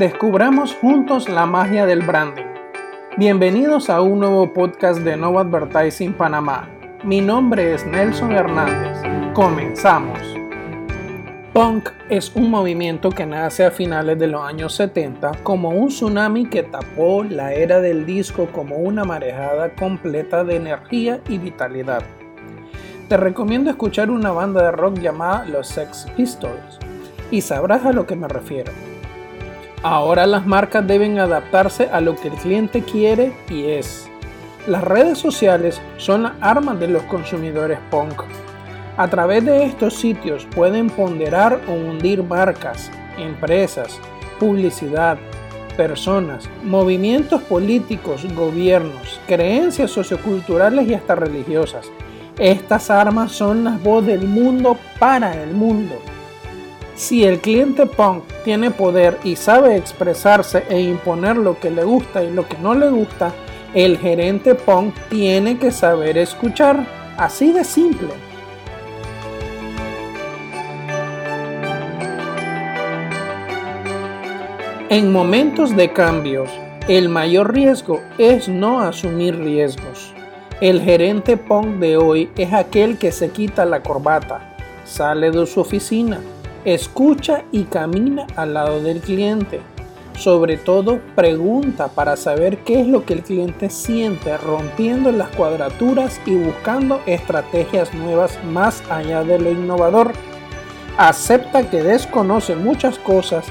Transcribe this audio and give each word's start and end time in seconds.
Descubramos 0.00 0.74
juntos 0.76 1.28
la 1.28 1.44
magia 1.44 1.84
del 1.84 2.00
branding. 2.00 2.46
Bienvenidos 3.18 3.90
a 3.90 4.00
un 4.00 4.20
nuevo 4.20 4.50
podcast 4.54 5.00
de 5.00 5.14
Nova 5.14 5.42
Advertising 5.42 6.14
Panamá. 6.14 6.70
Mi 7.04 7.20
nombre 7.20 7.74
es 7.74 7.84
Nelson 7.84 8.32
Hernández. 8.32 8.96
Comenzamos. 9.34 10.18
Punk 11.52 11.90
es 12.08 12.34
un 12.34 12.48
movimiento 12.48 13.10
que 13.10 13.26
nace 13.26 13.66
a 13.66 13.70
finales 13.70 14.18
de 14.18 14.28
los 14.28 14.42
años 14.42 14.74
70 14.76 15.32
como 15.42 15.68
un 15.68 15.88
tsunami 15.88 16.46
que 16.46 16.62
tapó 16.62 17.22
la 17.22 17.52
era 17.52 17.82
del 17.82 18.06
disco 18.06 18.48
como 18.50 18.76
una 18.76 19.04
marejada 19.04 19.74
completa 19.74 20.44
de 20.44 20.56
energía 20.56 21.20
y 21.28 21.36
vitalidad. 21.36 22.02
Te 23.10 23.18
recomiendo 23.18 23.68
escuchar 23.68 24.10
una 24.10 24.32
banda 24.32 24.62
de 24.62 24.72
rock 24.72 24.98
llamada 24.98 25.44
Los 25.44 25.68
Sex 25.68 26.06
Pistols 26.16 26.78
y 27.30 27.42
sabrás 27.42 27.84
a 27.84 27.92
lo 27.92 28.06
que 28.06 28.16
me 28.16 28.28
refiero. 28.28 28.72
Ahora 29.82 30.26
las 30.26 30.46
marcas 30.46 30.86
deben 30.86 31.18
adaptarse 31.18 31.88
a 31.90 32.02
lo 32.02 32.14
que 32.14 32.28
el 32.28 32.34
cliente 32.34 32.82
quiere 32.82 33.32
y 33.48 33.64
es. 33.70 34.10
Las 34.66 34.84
redes 34.84 35.16
sociales 35.16 35.80
son 35.96 36.24
las 36.24 36.32
armas 36.42 36.78
de 36.78 36.88
los 36.88 37.02
consumidores 37.04 37.78
punk. 37.90 38.22
A 38.98 39.08
través 39.08 39.42
de 39.46 39.64
estos 39.64 39.94
sitios 39.94 40.46
pueden 40.54 40.90
ponderar 40.90 41.62
o 41.66 41.72
hundir 41.72 42.22
marcas, 42.22 42.90
empresas, 43.16 43.98
publicidad, 44.38 45.16
personas, 45.78 46.46
movimientos 46.62 47.40
políticos, 47.44 48.26
gobiernos, 48.34 49.18
creencias 49.26 49.90
socioculturales 49.90 50.86
y 50.86 50.92
hasta 50.92 51.14
religiosas. 51.14 51.90
Estas 52.38 52.90
armas 52.90 53.32
son 53.32 53.64
las 53.64 53.82
voz 53.82 54.04
del 54.04 54.26
mundo 54.28 54.76
para 54.98 55.42
el 55.42 55.54
mundo. 55.54 55.94
Si 57.00 57.24
el 57.24 57.40
cliente 57.40 57.86
punk 57.86 58.24
tiene 58.44 58.70
poder 58.70 59.16
y 59.24 59.34
sabe 59.34 59.74
expresarse 59.74 60.64
e 60.68 60.82
imponer 60.82 61.38
lo 61.38 61.58
que 61.58 61.70
le 61.70 61.82
gusta 61.82 62.22
y 62.22 62.30
lo 62.30 62.46
que 62.46 62.58
no 62.58 62.74
le 62.74 62.90
gusta, 62.90 63.32
el 63.72 63.96
gerente 63.96 64.54
punk 64.54 64.94
tiene 65.08 65.58
que 65.58 65.70
saber 65.70 66.18
escuchar. 66.18 66.86
Así 67.16 67.52
de 67.52 67.64
simple. 67.64 68.10
En 74.90 75.10
momentos 75.10 75.74
de 75.74 75.94
cambios, 75.94 76.50
el 76.86 77.08
mayor 77.08 77.54
riesgo 77.54 78.02
es 78.18 78.46
no 78.46 78.82
asumir 78.82 79.38
riesgos. 79.38 80.12
El 80.60 80.82
gerente 80.82 81.38
punk 81.38 81.78
de 81.78 81.96
hoy 81.96 82.30
es 82.36 82.52
aquel 82.52 82.98
que 82.98 83.10
se 83.10 83.30
quita 83.30 83.64
la 83.64 83.82
corbata, 83.82 84.54
sale 84.84 85.30
de 85.30 85.46
su 85.46 85.60
oficina, 85.60 86.20
Escucha 86.66 87.44
y 87.52 87.64
camina 87.64 88.26
al 88.36 88.52
lado 88.52 88.82
del 88.82 89.00
cliente. 89.00 89.60
Sobre 90.18 90.58
todo, 90.58 91.00
pregunta 91.14 91.88
para 91.88 92.18
saber 92.18 92.58
qué 92.58 92.82
es 92.82 92.86
lo 92.86 93.06
que 93.06 93.14
el 93.14 93.22
cliente 93.22 93.70
siente, 93.70 94.36
rompiendo 94.36 95.10
las 95.10 95.30
cuadraturas 95.30 96.20
y 96.26 96.34
buscando 96.34 97.00
estrategias 97.06 97.94
nuevas 97.94 98.38
más 98.44 98.82
allá 98.90 99.24
de 99.24 99.38
lo 99.38 99.50
innovador. 99.50 100.12
Acepta 100.98 101.70
que 101.70 101.82
desconoce 101.82 102.54
muchas 102.56 102.98
cosas, 102.98 103.46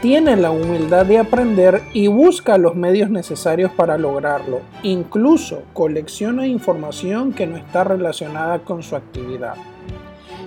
tiene 0.00 0.34
la 0.36 0.50
humildad 0.50 1.04
de 1.04 1.18
aprender 1.18 1.82
y 1.92 2.06
busca 2.06 2.56
los 2.56 2.74
medios 2.74 3.10
necesarios 3.10 3.70
para 3.72 3.98
lograrlo. 3.98 4.62
Incluso 4.82 5.64
colecciona 5.74 6.46
información 6.46 7.34
que 7.34 7.46
no 7.46 7.58
está 7.58 7.84
relacionada 7.84 8.60
con 8.60 8.82
su 8.82 8.96
actividad 8.96 9.56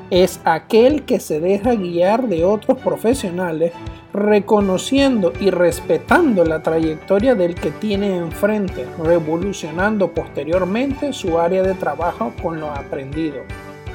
es 0.09 0.39
aquel 0.45 1.03
que 1.03 1.19
se 1.19 1.39
deja 1.39 1.75
guiar 1.75 2.27
de 2.27 2.45
otros 2.45 2.77
profesionales, 2.79 3.73
reconociendo 4.13 5.33
y 5.39 5.49
respetando 5.51 6.43
la 6.45 6.63
trayectoria 6.63 7.35
del 7.35 7.55
que 7.55 7.71
tiene 7.71 8.17
enfrente, 8.17 8.85
revolucionando 9.03 10.11
posteriormente 10.11 11.13
su 11.13 11.39
área 11.39 11.61
de 11.61 11.73
trabajo 11.73 12.33
con 12.41 12.59
lo 12.59 12.71
aprendido. 12.71 13.41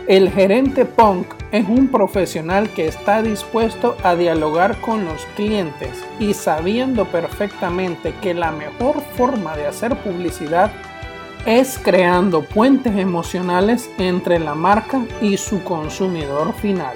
El 0.09 0.31
gerente 0.31 0.85
punk 0.85 1.29
es 1.53 1.69
un 1.69 1.87
profesional 1.87 2.69
que 2.71 2.89
está 2.89 3.23
dispuesto 3.23 3.97
a 4.03 4.17
dialogar 4.17 4.81
con 4.81 5.05
los 5.05 5.25
clientes 5.37 5.91
y 6.19 6.35
sabiendo 6.35 7.05
perfectamente 7.05 8.13
que 8.21 8.35
la 8.35 8.51
mejor 8.51 9.01
forma 9.17 9.57
de 9.57 9.69
hacer 9.69 9.95
publicidad 9.97 10.73
es 11.47 11.79
creando 11.83 12.43
puentes 12.43 12.97
emocionales 12.97 13.91
entre 13.99 14.39
la 14.39 14.55
marca 14.55 15.05
y 15.21 15.37
su 15.37 15.63
consumidor 15.65 16.55
final. 16.55 16.95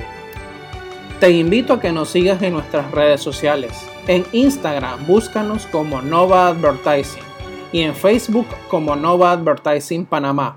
Te 1.19 1.31
invito 1.31 1.75
a 1.75 1.81
que 1.81 1.93
nos 1.93 2.11
sigas 2.11 2.41
en 2.43 2.53
nuestras 2.53 2.91
redes 2.93 3.21
sociales. 3.21 3.73
En 4.07 4.25
Instagram 4.33 5.07
búscanos 5.07 5.67
como 5.67 6.01
Nova 6.01 6.49
Advertising 6.49 7.25
y 7.73 7.81
en 7.81 7.95
Facebook 7.95 8.47
como 8.69 8.95
Nova 8.95 9.33
Advertising 9.33 10.07
Panamá. 10.07 10.57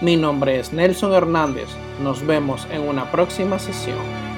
Mi 0.00 0.16
nombre 0.16 0.58
es 0.58 0.72
Nelson 0.72 1.14
Hernández. 1.14 1.68
Nos 2.02 2.26
vemos 2.26 2.66
en 2.70 2.82
una 2.82 3.10
próxima 3.10 3.58
sesión. 3.58 4.31